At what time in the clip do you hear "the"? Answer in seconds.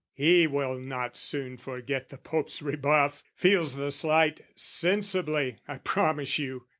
2.09-2.17, 3.75-3.91